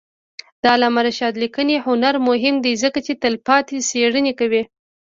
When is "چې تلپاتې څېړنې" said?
3.05-4.33